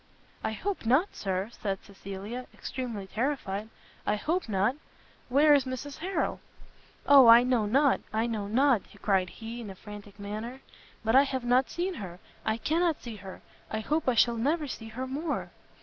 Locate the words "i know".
7.27-7.67, 8.11-8.47